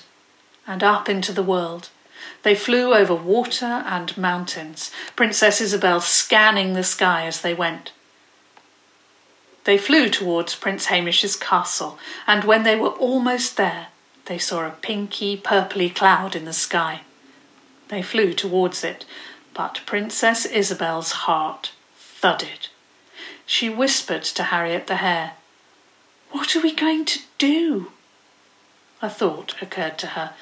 and 0.67 0.83
up 0.83 1.09
into 1.09 1.31
the 1.33 1.43
world. 1.43 1.89
They 2.43 2.55
flew 2.55 2.93
over 2.93 3.13
water 3.15 3.83
and 3.85 4.17
mountains, 4.17 4.91
Princess 5.15 5.59
Isobel 5.59 6.01
scanning 6.01 6.73
the 6.73 6.83
sky 6.83 7.25
as 7.25 7.41
they 7.41 7.53
went. 7.53 7.91
They 9.63 9.77
flew 9.77 10.09
towards 10.09 10.55
Prince 10.55 10.85
Hamish's 10.85 11.35
castle, 11.35 11.99
and 12.25 12.43
when 12.43 12.63
they 12.63 12.75
were 12.75 12.89
almost 12.89 13.57
there, 13.57 13.87
they 14.25 14.37
saw 14.37 14.65
a 14.65 14.71
pinky, 14.71 15.37
purply 15.37 15.89
cloud 15.89 16.35
in 16.35 16.45
the 16.45 16.53
sky. 16.53 17.01
They 17.89 18.01
flew 18.01 18.33
towards 18.33 18.83
it, 18.83 19.05
but 19.53 19.81
Princess 19.85 20.45
Isobel's 20.45 21.11
heart 21.11 21.71
thudded. 21.95 22.69
She 23.45 23.69
whispered 23.69 24.23
to 24.23 24.43
Harriet 24.43 24.87
the 24.87 24.97
Hare, 24.97 25.33
What 26.31 26.55
are 26.55 26.61
we 26.61 26.73
going 26.73 27.05
to 27.05 27.19
do? 27.37 27.91
A 29.01 29.09
thought 29.09 29.55
occurred 29.61 29.97
to 29.99 30.07
her. 30.07 30.33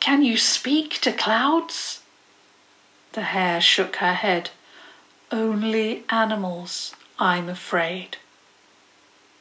Can 0.00 0.22
you 0.22 0.36
speak 0.36 1.00
to 1.00 1.12
clouds? 1.12 2.02
The 3.12 3.22
hare 3.22 3.60
shook 3.60 3.96
her 3.96 4.14
head. 4.14 4.50
Only 5.30 6.04
animals, 6.08 6.94
I'm 7.18 7.48
afraid. 7.48 8.18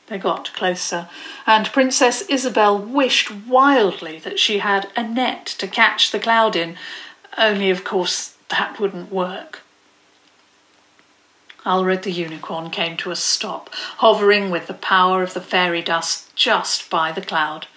They 0.08 0.18
got 0.18 0.54
closer, 0.54 1.10
and 1.46 1.72
Princess 1.72 2.24
Isobel 2.30 2.80
wished 2.80 3.30
wildly 3.30 4.20
that 4.20 4.40
she 4.40 4.60
had 4.60 4.90
a 4.96 5.04
net 5.04 5.46
to 5.58 5.68
catch 5.68 6.12
the 6.12 6.20
cloud 6.20 6.56
in, 6.56 6.78
only 7.38 7.70
of 7.70 7.84
course 7.84 8.36
that 8.50 8.80
wouldn't 8.80 9.12
work. 9.12 9.62
Ulred 11.66 12.04
the 12.04 12.12
unicorn 12.12 12.70
came 12.70 12.96
to 12.98 13.12
a 13.12 13.16
stop, 13.18 13.70
hovering 13.98 14.50
with 14.50 14.68
the 14.68 14.74
power 14.74 15.22
of 15.22 15.34
the 15.34 15.42
fairy 15.42 15.82
dust 15.82 16.34
just 16.34 16.90
by 16.90 17.12
the 17.12 17.22
cloud. 17.22 17.68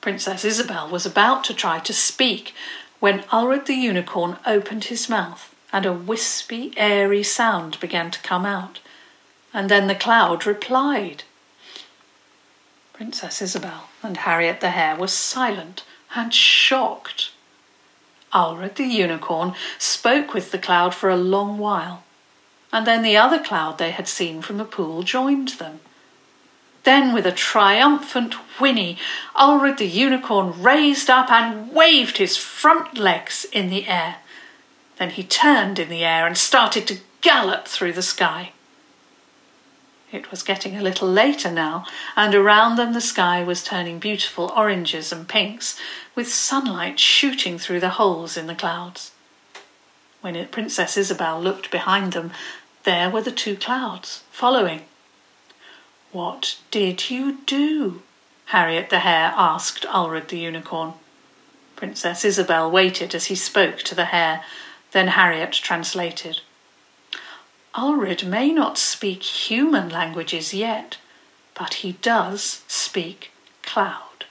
Princess 0.00 0.44
Isobel 0.44 0.90
was 0.90 1.04
about 1.04 1.44
to 1.44 1.54
try 1.54 1.78
to 1.80 1.92
speak 1.92 2.54
when 3.00 3.24
Ulred 3.24 3.66
the 3.66 3.74
unicorn 3.74 4.38
opened 4.46 4.84
his 4.84 5.10
mouth 5.10 5.54
and 5.72 5.84
a 5.84 5.92
wispy, 5.92 6.72
airy 6.78 7.22
sound 7.22 7.78
began 7.78 8.10
to 8.10 8.20
come 8.20 8.46
out. 8.46 8.80
And 9.52 9.68
then 9.68 9.86
the 9.86 9.94
cloud 9.94 10.46
replied. 10.46 11.24
Princess 12.92 13.40
Isobel 13.40 13.88
and 14.02 14.16
Harriet 14.18 14.60
the 14.60 14.70
Hare 14.70 14.96
were 14.96 15.08
silent 15.08 15.84
and 16.14 16.34
shocked. 16.34 17.30
Ulred 18.32 18.74
the 18.74 18.84
unicorn 18.84 19.54
spoke 19.78 20.34
with 20.34 20.50
the 20.50 20.58
cloud 20.58 20.94
for 20.94 21.08
a 21.08 21.16
long 21.16 21.58
while, 21.58 22.02
and 22.72 22.86
then 22.86 23.02
the 23.02 23.16
other 23.16 23.38
cloud 23.38 23.78
they 23.78 23.92
had 23.92 24.08
seen 24.08 24.42
from 24.42 24.58
the 24.58 24.64
pool 24.64 25.02
joined 25.02 25.50
them. 25.50 25.80
Then, 26.84 27.12
with 27.12 27.26
a 27.26 27.32
triumphant 27.32 28.34
whinny, 28.58 28.98
Ulred 29.36 29.78
the 29.78 29.86
unicorn 29.86 30.62
raised 30.62 31.08
up 31.08 31.30
and 31.30 31.72
waved 31.72 32.18
his 32.18 32.36
front 32.36 32.98
legs 32.98 33.46
in 33.52 33.70
the 33.70 33.86
air. 33.86 34.16
Then 34.98 35.10
he 35.10 35.22
turned 35.22 35.78
in 35.78 35.88
the 35.88 36.04
air 36.04 36.26
and 36.26 36.36
started 36.36 36.86
to 36.88 37.00
gallop 37.20 37.66
through 37.66 37.92
the 37.92 38.02
sky. 38.02 38.52
It 40.10 40.30
was 40.30 40.42
getting 40.42 40.76
a 40.76 40.82
little 40.82 41.08
later 41.08 41.50
now, 41.50 41.84
and 42.16 42.34
around 42.34 42.76
them 42.76 42.94
the 42.94 43.00
sky 43.00 43.42
was 43.42 43.62
turning 43.62 43.98
beautiful 43.98 44.50
oranges 44.56 45.12
and 45.12 45.28
pinks, 45.28 45.78
with 46.14 46.32
sunlight 46.32 46.98
shooting 46.98 47.58
through 47.58 47.80
the 47.80 47.90
holes 47.90 48.36
in 48.36 48.46
the 48.46 48.54
clouds. 48.54 49.12
When 50.22 50.46
Princess 50.48 50.96
Isobel 50.96 51.40
looked 51.42 51.70
behind 51.70 52.14
them, 52.14 52.32
there 52.84 53.10
were 53.10 53.20
the 53.20 53.30
two 53.30 53.54
clouds, 53.54 54.22
following. 54.30 54.82
What 56.10 56.58
did 56.70 57.10
you 57.10 57.38
do? 57.44 58.02
Harriet 58.46 58.88
the 58.88 59.00
Hare 59.00 59.34
asked 59.36 59.84
Ulred 59.84 60.28
the 60.28 60.38
Unicorn. 60.38 60.94
Princess 61.76 62.24
Isabel 62.24 62.70
waited 62.70 63.14
as 63.14 63.26
he 63.26 63.34
spoke 63.34 63.80
to 63.80 63.94
the 63.94 64.06
hare, 64.06 64.42
then 64.92 65.08
Harriet 65.08 65.52
translated. 65.52 66.40
Ulred 67.80 68.26
may 68.26 68.50
not 68.50 68.76
speak 68.76 69.22
human 69.22 69.88
languages 69.88 70.52
yet, 70.52 70.98
but 71.54 71.74
he 71.74 71.92
does 71.92 72.62
speak 72.66 73.30
cloud. 73.62 74.24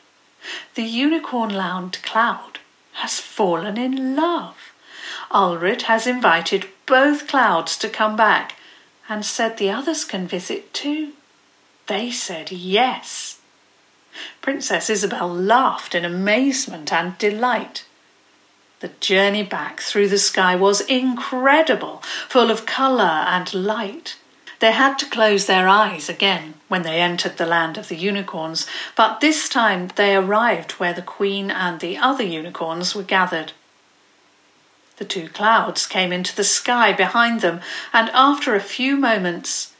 The 0.75 0.83
unicorn 0.83 1.53
land 1.53 1.99
cloud 2.03 2.59
has 2.95 3.21
fallen 3.21 3.77
in 3.77 4.17
love. 4.17 4.73
Ulred 5.31 5.83
has 5.83 6.05
invited 6.05 6.67
both 6.85 7.29
clouds 7.29 7.77
to 7.77 7.87
come 7.87 8.17
back 8.17 8.57
and 9.07 9.25
said 9.25 9.55
the 9.55 9.71
others 9.71 10.03
can 10.03 10.27
visit 10.27 10.73
too. 10.73 11.13
They 11.87 12.11
said 12.11 12.51
yes. 12.51 13.39
Princess 14.41 14.89
Isobel 14.89 15.33
laughed 15.33 15.95
in 15.95 16.03
amazement 16.03 16.91
and 16.91 17.17
delight. 17.17 17.85
The 18.79 18.89
journey 18.99 19.41
back 19.41 19.81
through 19.81 20.09
the 20.09 20.19
sky 20.19 20.55
was 20.55 20.81
incredible, 20.81 22.03
full 22.29 22.51
of 22.51 22.67
colour 22.67 23.25
and 23.27 23.51
light. 23.51 24.17
They 24.59 24.71
had 24.71 24.99
to 24.99 25.09
close 25.09 25.45
their 25.47 25.67
eyes 25.67 26.09
again 26.09 26.55
when 26.67 26.83
they 26.83 27.01
entered 27.01 27.37
the 27.37 27.45
land 27.45 27.77
of 27.77 27.87
the 27.87 27.95
unicorns, 27.95 28.67
but 28.95 29.19
this 29.19 29.49
time 29.49 29.89
they 29.95 30.15
arrived 30.15 30.73
where 30.73 30.93
the 30.93 31.01
queen 31.01 31.49
and 31.49 31.79
the 31.79 31.97
other 31.97 32.23
unicorns 32.23 32.95
were 32.95 33.03
gathered. 33.03 33.53
The 34.97 35.05
two 35.05 35.29
clouds 35.29 35.87
came 35.87 36.11
into 36.11 36.35
the 36.35 36.43
sky 36.43 36.93
behind 36.93 37.41
them, 37.41 37.61
and 37.93 38.09
after 38.11 38.55
a 38.55 38.59
few 38.59 38.95
moments, 38.95 39.73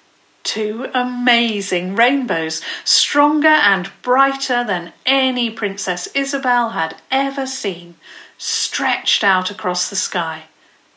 two 0.44 0.90
amazing 0.94 1.96
rainbows, 1.96 2.62
stronger 2.84 3.48
and 3.48 3.92
brighter 4.02 4.64
than 4.64 4.94
any 5.06 5.50
Princess 5.52 6.08
Isobel 6.16 6.72
had 6.74 6.98
ever 7.12 7.46
seen, 7.46 7.96
stretched 8.38 9.24
out 9.24 9.50
across 9.50 9.90
the 9.90 9.96
sky, 9.96 10.44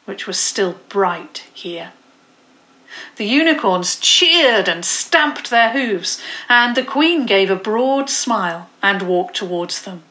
which 0.04 0.26
was 0.26 0.38
still 0.38 0.78
bright 0.88 1.44
here. 1.52 1.92
The 3.16 3.24
unicorns 3.24 3.96
cheered 3.96 4.68
and 4.68 4.84
stamped 4.84 5.50
their 5.50 5.70
hooves, 5.70 6.20
and 6.48 6.76
the 6.76 6.82
Queen 6.82 7.26
gave 7.26 7.50
a 7.50 7.56
broad 7.56 8.10
smile 8.10 8.68
and 8.82 9.02
walked 9.02 9.36
towards 9.36 9.82
them. 9.82 10.02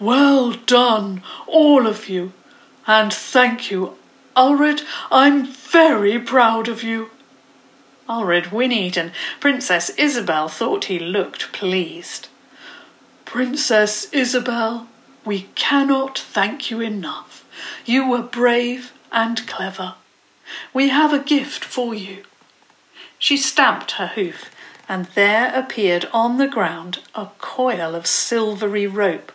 Well 0.00 0.52
done, 0.52 1.22
all 1.46 1.86
of 1.86 2.08
you, 2.08 2.32
and 2.86 3.12
thank 3.12 3.70
you, 3.70 3.96
Ulred. 4.36 4.82
I'm 5.10 5.46
very 5.46 6.18
proud 6.18 6.68
of 6.68 6.82
you. 6.82 7.10
Ulred 8.08 8.46
whinnied, 8.46 8.96
and 8.96 9.12
Princess 9.40 9.90
Isobel 9.98 10.48
thought 10.48 10.86
he 10.86 10.98
looked 10.98 11.52
pleased. 11.52 12.28
Princess 13.24 14.06
Isobel, 14.12 14.86
we 15.28 15.42
cannot 15.54 16.18
thank 16.18 16.70
you 16.70 16.80
enough. 16.80 17.44
You 17.84 18.08
were 18.08 18.22
brave 18.22 18.94
and 19.12 19.46
clever. 19.46 19.96
We 20.72 20.88
have 20.88 21.12
a 21.12 21.22
gift 21.22 21.62
for 21.62 21.94
you. 21.94 22.24
She 23.18 23.36
stamped 23.36 23.90
her 23.92 24.06
hoof, 24.06 24.50
and 24.88 25.04
there 25.14 25.52
appeared 25.54 26.08
on 26.14 26.38
the 26.38 26.48
ground 26.48 27.00
a 27.14 27.26
coil 27.36 27.94
of 27.94 28.06
silvery 28.06 28.86
rope. 28.86 29.30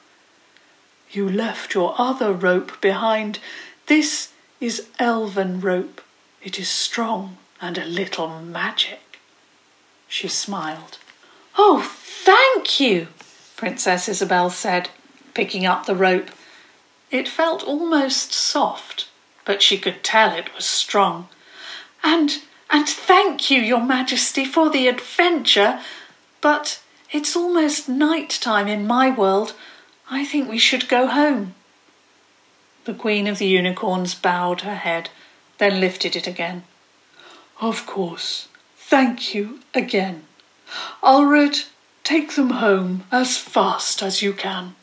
You 1.11 1.29
left 1.29 1.75
your 1.75 1.93
other 1.99 2.33
rope 2.33 2.81
behind. 2.81 3.37
This 3.85 4.31
is 4.59 4.87
elven 4.97 5.61
rope. 5.61 6.01
It 6.41 6.57
is 6.57 6.69
strong 6.69 7.37
and 7.61 7.77
a 7.77 7.85
little 7.85 8.39
magic. 8.39 9.19
She 10.07 10.27
smiled. 10.27 10.97
Oh, 11.55 11.87
thank 11.93 12.79
you, 12.79 13.09
Princess 13.55 14.09
Isobel 14.09 14.49
said 14.49 14.89
picking 15.33 15.65
up 15.65 15.85
the 15.85 15.95
rope. 15.95 16.29
It 17.11 17.27
felt 17.27 17.63
almost 17.63 18.33
soft, 18.33 19.07
but 19.45 19.61
she 19.61 19.77
could 19.77 20.03
tell 20.03 20.35
it 20.35 20.53
was 20.55 20.65
strong. 20.65 21.27
And 22.03 22.41
and 22.69 22.89
thank 22.89 23.51
you, 23.51 23.61
Your 23.61 23.83
Majesty, 23.83 24.45
for 24.45 24.69
the 24.69 24.87
adventure. 24.87 25.79
But 26.41 26.81
it's 27.11 27.35
almost 27.35 27.87
night 27.87 28.31
time 28.41 28.67
in 28.67 28.87
my 28.87 29.11
world. 29.11 29.53
I 30.09 30.25
think 30.25 30.49
we 30.49 30.57
should 30.57 30.89
go 30.89 31.05
home. 31.07 31.53
The 32.85 32.93
Queen 32.93 33.27
of 33.27 33.37
the 33.37 33.47
Unicorns 33.47 34.15
bowed 34.15 34.61
her 34.61 34.75
head, 34.75 35.09
then 35.59 35.79
lifted 35.79 36.15
it 36.15 36.27
again. 36.27 36.63
Of 37.61 37.85
course. 37.85 38.47
Thank 38.75 39.33
you 39.33 39.59
again. 39.73 40.23
Ulred, 41.01 41.65
take 42.03 42.35
them 42.35 42.49
home 42.49 43.03
as 43.11 43.37
fast 43.37 44.01
as 44.01 44.21
you 44.21 44.33
can. 44.33 44.75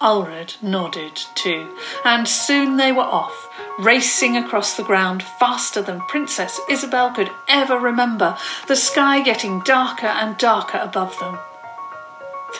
Ulred 0.00 0.56
nodded 0.60 1.20
too, 1.34 1.76
and 2.04 2.28
soon 2.28 2.76
they 2.76 2.92
were 2.92 3.02
off, 3.02 3.48
racing 3.78 4.36
across 4.36 4.76
the 4.76 4.82
ground 4.82 5.22
faster 5.22 5.80
than 5.80 6.00
Princess 6.02 6.60
Isobel 6.68 7.14
could 7.14 7.30
ever 7.48 7.78
remember, 7.78 8.36
the 8.66 8.76
sky 8.76 9.22
getting 9.22 9.60
darker 9.60 10.06
and 10.06 10.36
darker 10.36 10.78
above 10.78 11.18
them. 11.20 11.38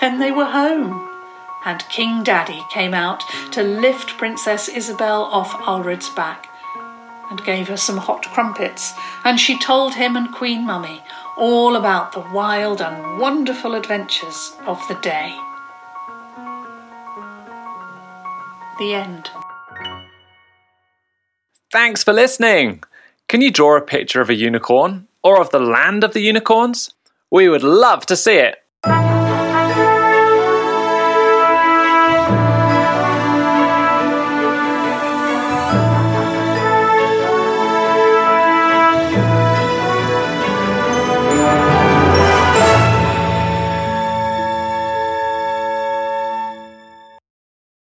Then 0.00 0.18
they 0.18 0.30
were 0.30 0.46
home, 0.46 1.10
and 1.64 1.88
King 1.88 2.22
Daddy 2.22 2.62
came 2.70 2.94
out 2.94 3.22
to 3.52 3.62
lift 3.62 4.16
Princess 4.16 4.68
Isobel 4.68 5.24
off 5.24 5.54
Ulred's 5.66 6.08
back 6.10 6.48
and 7.30 7.44
gave 7.44 7.68
her 7.68 7.76
some 7.76 7.98
hot 7.98 8.22
crumpets, 8.22 8.94
and 9.24 9.40
she 9.40 9.58
told 9.58 9.94
him 9.94 10.16
and 10.16 10.32
Queen 10.32 10.64
Mummy 10.64 11.02
all 11.36 11.74
about 11.74 12.12
the 12.12 12.24
wild 12.32 12.80
and 12.80 13.18
wonderful 13.18 13.74
adventures 13.74 14.56
of 14.66 14.80
the 14.88 14.94
day. 14.96 15.36
The 18.78 18.94
end. 18.94 19.30
Thanks 21.70 22.02
for 22.02 22.12
listening. 22.12 22.82
Can 23.28 23.40
you 23.40 23.50
draw 23.50 23.76
a 23.76 23.80
picture 23.80 24.20
of 24.20 24.30
a 24.30 24.34
unicorn 24.34 25.06
or 25.22 25.40
of 25.40 25.50
the 25.50 25.60
land 25.60 26.02
of 26.02 26.12
the 26.12 26.20
unicorns? 26.20 26.92
We 27.30 27.48
would 27.48 27.62
love 27.62 28.06
to 28.06 28.16
see 28.16 28.36
it. 28.36 28.63